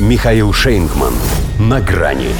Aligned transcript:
Михаил 0.00 0.52
Шейнгман. 0.52 1.14
На 1.60 1.80
грани. 1.80 2.30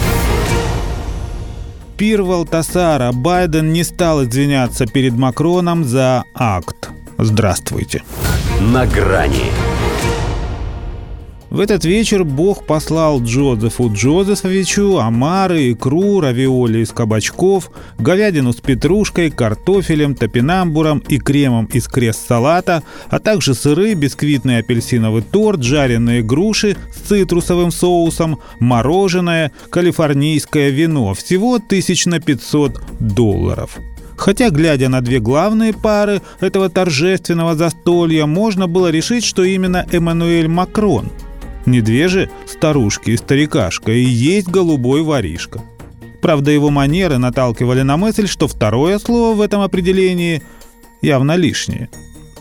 Пир 1.96 2.22
Валтасара 2.22 3.12
Байден 3.12 3.72
не 3.72 3.84
стал 3.84 4.24
извиняться 4.24 4.86
перед 4.86 5.12
Макроном 5.12 5.84
за 5.84 6.24
акт. 6.34 6.90
Здравствуйте. 7.16 8.02
На 8.60 8.86
грани. 8.86 9.52
В 11.54 11.60
этот 11.60 11.84
вечер 11.84 12.24
Бог 12.24 12.66
послал 12.66 13.22
Джозефу 13.22 13.88
Джозефовичу 13.88 14.98
омары, 14.98 15.70
икру, 15.70 16.18
равиоли 16.18 16.80
из 16.80 16.90
кабачков, 16.90 17.70
говядину 17.96 18.52
с 18.52 18.56
петрушкой, 18.56 19.30
картофелем, 19.30 20.16
топинамбуром 20.16 20.98
и 21.06 21.18
кремом 21.18 21.66
из 21.66 21.86
крест-салата, 21.86 22.82
а 23.08 23.20
также 23.20 23.54
сыры, 23.54 23.94
бисквитный 23.94 24.58
апельсиновый 24.58 25.22
торт, 25.22 25.62
жареные 25.62 26.24
груши 26.24 26.76
с 26.92 27.06
цитрусовым 27.06 27.70
соусом, 27.70 28.40
мороженое, 28.58 29.52
калифорнийское 29.70 30.70
вино. 30.70 31.14
Всего 31.14 31.60
тысяч 31.60 32.04
на 32.06 32.18
500 32.18 32.80
долларов. 32.98 33.78
Хотя, 34.16 34.50
глядя 34.50 34.88
на 34.88 35.02
две 35.02 35.20
главные 35.20 35.72
пары 35.72 36.20
этого 36.40 36.68
торжественного 36.68 37.54
застолья, 37.54 38.26
можно 38.26 38.66
было 38.66 38.90
решить, 38.90 39.22
что 39.22 39.44
именно 39.44 39.86
Эммануэль 39.92 40.48
Макрон– 40.48 41.12
не 41.66 41.80
две 41.80 42.08
же 42.08 42.30
старушки 42.46 43.10
и 43.10 43.16
старикашка, 43.16 43.92
и 43.92 44.02
есть 44.02 44.48
голубой 44.48 45.02
воришка. 45.02 45.60
Правда, 46.20 46.50
его 46.50 46.70
манеры 46.70 47.18
наталкивали 47.18 47.82
на 47.82 47.96
мысль, 47.96 48.26
что 48.26 48.48
второе 48.48 48.98
слово 48.98 49.34
в 49.34 49.40
этом 49.40 49.60
определении 49.60 50.42
явно 51.02 51.36
лишнее. 51.36 51.90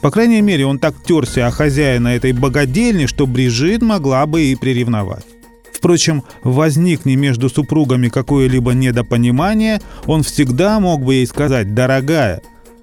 По 0.02 0.12
крайней 0.12 0.42
мере, 0.42 0.66
он 0.66 0.80
так 0.80 1.02
терся 1.04 1.48
о 1.48 1.52
хозяина 1.52 2.10
этой 2.10 2.34
богадельни, 2.34 3.06
что 3.06 3.28
Брижит 3.28 3.82
могла 3.82 4.26
бы 4.26 4.44
и 4.44 4.56
приревновать. 4.56 5.26
Впрочем, 5.72 6.24
возникни 6.44 7.16
между 7.16 7.50
супругами 7.50 8.08
какое-либо 8.08 8.72
недопонимание, 8.72 9.82
он 10.06 10.24
всегда 10.24 10.80
мог 10.80 11.04
бы 11.04 11.16
ей 11.16 11.28
сказать 11.28 11.74
«дорогая». 11.74 12.42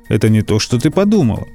Это 0.09 0.29
не 0.29 0.43
то, 0.43 0.59
что 0.59 0.79
ты 0.79 0.91
подумала. 0.91 1.47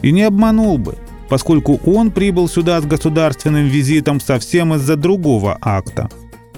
И 0.00 0.10
не 0.12 0.22
обманул 0.22 0.78
бы– 0.78 0.96
поскольку 1.28 1.80
он 1.84 2.10
прибыл 2.10 2.48
сюда 2.48 2.80
с 2.80 2.84
государственным 2.84 3.66
визитом 3.66 4.20
совсем 4.20 4.74
из-за 4.74 4.96
другого 4.96 5.58
акта. 5.60 6.08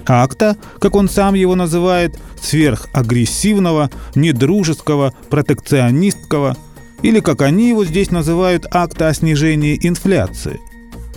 Акта, 0.05 0.57
как 0.79 0.95
он 0.95 1.07
сам 1.07 1.35
его 1.35 1.55
называет, 1.55 2.19
сверхагрессивного, 2.41 3.91
недружеского, 4.15 5.13
протекционистского, 5.29 6.57
или, 7.01 7.19
как 7.19 7.41
они 7.41 7.69
его 7.69 7.85
здесь 7.85 8.09
называют, 8.09 8.65
акта 8.71 9.07
о 9.07 9.13
снижении 9.13 9.79
инфляции. 9.81 10.59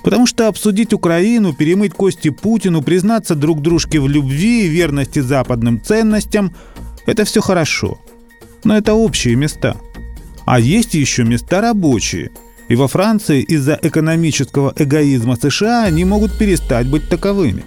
Потому 0.05 0.27
что 0.27 0.49
обсудить 0.49 0.93
Украину, 0.93 1.55
перемыть 1.55 1.95
кости 1.95 2.31
Путину, 2.31 2.83
признаться 2.83 3.35
друг 3.35 3.63
дружке 3.63 4.01
в 4.01 4.09
любви 4.09 4.67
и 4.67 4.69
верности 4.69 5.21
западным 5.21 5.83
ценностям– 5.83 6.55
это 7.07 7.25
все 7.25 7.41
хорошо. 7.41 7.99
Но 8.65 8.77
это 8.77 8.95
общие 8.95 9.37
места. 9.37 9.77
А 10.45 10.61
есть 10.61 10.95
еще 10.95 11.25
места 11.25 11.61
рабочие– 11.61 12.31
и 12.69 12.77
во 12.77 12.89
Франции 12.89 13.43
из-за 13.43 13.79
экономического 13.81 14.73
эгоизма 14.77 15.37
США 15.37 15.85
они 15.85 16.05
могут 16.05 16.37
перестать 16.39 16.89
быть 16.89 17.09
таковыми. 17.09 17.65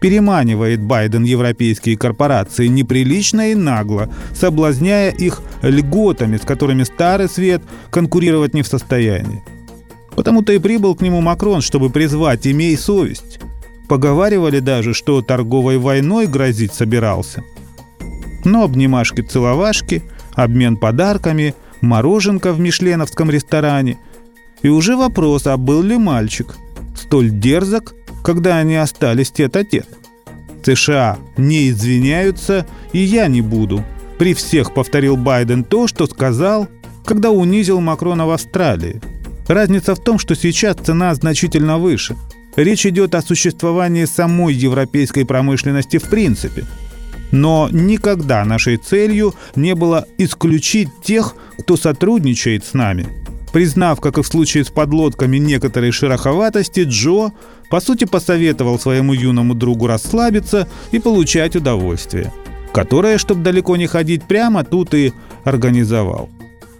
Переманивает 0.00 0.80
Байден 0.80 1.24
европейские 1.24 1.96
корпорации 1.96 2.68
неприлично 2.68 3.50
и 3.50 3.54
нагло, 3.56 4.08
соблазняя 4.32 5.10
их 5.10 5.42
льготами, 5.62 6.36
с 6.36 6.42
которыми 6.42 6.84
Старый 6.84 7.28
Свет 7.28 7.62
конкурировать 7.90 8.54
не 8.54 8.62
в 8.62 8.68
состоянии. 8.68 9.42
Потому-то 10.14 10.52
и 10.52 10.58
прибыл 10.58 10.94
к 10.94 11.00
нему 11.00 11.20
Макрон, 11.20 11.62
чтобы 11.62 11.90
призвать 11.90 12.46
«имей 12.46 12.76
совесть». 12.76 13.40
Поговаривали 13.88 14.60
даже, 14.60 14.92
что 14.92 15.22
торговой 15.22 15.78
войной 15.78 16.26
грозить 16.26 16.74
собирался. 16.74 17.42
Но 18.44 18.64
обнимашки-целовашки, 18.64 20.02
обмен 20.34 20.76
подарками, 20.76 21.54
мороженка 21.80 22.52
в 22.52 22.60
мишленовском 22.60 23.30
ресторане– 23.30 23.98
и 24.62 24.68
уже 24.68 24.96
вопрос, 24.96 25.46
а 25.46 25.56
был 25.56 25.82
ли 25.82 25.96
мальчик 25.96 26.56
столь 26.96 27.30
дерзок, 27.30 27.94
когда 28.22 28.58
они 28.58 28.76
остались 28.76 29.30
тет-а-тет. 29.30 29.86
США 30.64 31.18
не 31.36 31.70
извиняются, 31.70 32.66
и 32.92 32.98
я 32.98 33.28
не 33.28 33.40
буду. 33.40 33.84
При 34.18 34.34
всех 34.34 34.74
повторил 34.74 35.16
Байден 35.16 35.64
то, 35.64 35.86
что 35.86 36.06
сказал, 36.06 36.68
когда 37.04 37.30
унизил 37.30 37.80
Макрона 37.80 38.26
в 38.26 38.30
Австралии. 38.30 39.00
Разница 39.46 39.94
в 39.94 40.02
том, 40.02 40.18
что 40.18 40.34
сейчас 40.34 40.76
цена 40.76 41.14
значительно 41.14 41.78
выше. 41.78 42.16
Речь 42.56 42.84
идет 42.84 43.14
о 43.14 43.22
существовании 43.22 44.04
самой 44.04 44.52
европейской 44.52 45.24
промышленности 45.24 45.98
в 45.98 46.10
принципе. 46.10 46.66
Но 47.30 47.68
никогда 47.70 48.44
нашей 48.44 48.76
целью 48.76 49.34
не 49.54 49.74
было 49.74 50.06
исключить 50.18 50.88
тех, 51.02 51.34
кто 51.60 51.76
сотрудничает 51.76 52.64
с 52.64 52.74
нами– 52.74 53.06
Признав, 53.52 54.00
как 54.00 54.18
и 54.18 54.22
в 54.22 54.26
случае 54.26 54.64
с 54.64 54.68
подлодками, 54.68 55.38
некоторые 55.38 55.92
шероховатости, 55.92 56.84
Джо, 56.86 57.32
по 57.70 57.80
сути, 57.80 58.04
посоветовал 58.04 58.78
своему 58.78 59.14
юному 59.14 59.54
другу 59.54 59.86
расслабиться 59.86 60.68
и 60.92 60.98
получать 60.98 61.56
удовольствие, 61.56 62.32
которое, 62.72 63.18
чтобы 63.18 63.42
далеко 63.42 63.76
не 63.76 63.86
ходить 63.86 64.24
прямо, 64.24 64.64
тут 64.64 64.94
и 64.94 65.12
организовал. 65.44 66.28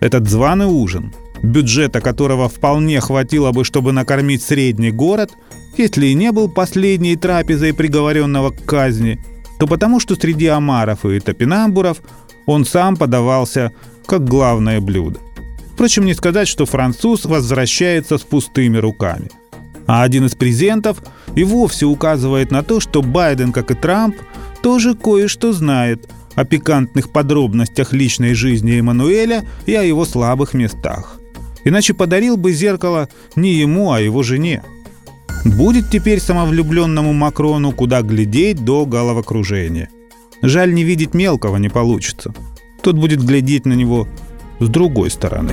Этот 0.00 0.28
званый 0.28 0.66
ужин, 0.66 1.14
бюджета 1.42 2.00
которого 2.00 2.48
вполне 2.48 3.00
хватило 3.00 3.52
бы, 3.52 3.64
чтобы 3.64 3.92
накормить 3.92 4.42
средний 4.42 4.90
город, 4.90 5.32
если 5.76 6.06
и 6.06 6.14
не 6.14 6.32
был 6.32 6.48
последней 6.48 7.16
трапезой 7.16 7.72
приговоренного 7.72 8.50
к 8.50 8.64
казни, 8.64 9.24
то 9.58 9.66
потому 9.66 10.00
что 10.00 10.16
среди 10.16 10.46
омаров 10.46 11.04
и 11.04 11.18
топинамбуров 11.18 11.98
он 12.46 12.64
сам 12.64 12.96
подавался 12.96 13.72
как 14.06 14.24
главное 14.24 14.80
блюдо. 14.80 15.20
Впрочем, 15.78 16.06
не 16.06 16.14
сказать, 16.14 16.48
что 16.48 16.66
француз 16.66 17.24
возвращается 17.24 18.18
с 18.18 18.22
пустыми 18.22 18.78
руками. 18.78 19.30
А 19.86 20.02
один 20.02 20.26
из 20.26 20.34
презентов 20.34 21.00
и 21.36 21.44
вовсе 21.44 21.86
указывает 21.86 22.50
на 22.50 22.64
то, 22.64 22.80
что 22.80 23.00
Байден, 23.00 23.52
как 23.52 23.70
и 23.70 23.74
Трамп, 23.74 24.16
тоже 24.60 24.96
кое-что 24.96 25.52
знает 25.52 26.10
о 26.34 26.44
пикантных 26.44 27.12
подробностях 27.12 27.92
личной 27.92 28.34
жизни 28.34 28.80
Эммануэля 28.80 29.44
и 29.66 29.74
о 29.76 29.84
его 29.84 30.04
слабых 30.04 30.52
местах. 30.52 31.20
Иначе 31.62 31.94
подарил 31.94 32.36
бы 32.36 32.50
зеркало 32.50 33.08
не 33.36 33.52
ему, 33.52 33.92
а 33.92 34.00
его 34.00 34.24
жене. 34.24 34.64
Будет 35.44 35.90
теперь 35.90 36.18
самовлюбленному 36.18 37.12
Макрону 37.12 37.70
куда 37.70 38.02
глядеть 38.02 38.64
до 38.64 38.84
головокружения. 38.84 39.90
Жаль, 40.42 40.74
не 40.74 40.82
видеть 40.82 41.14
мелкого 41.14 41.56
не 41.56 41.68
получится. 41.68 42.34
Тот 42.82 42.96
будет 42.96 43.24
глядеть 43.24 43.64
на 43.64 43.74
него 43.74 44.08
с 44.60 44.68
другой 44.68 45.10
стороны. 45.10 45.52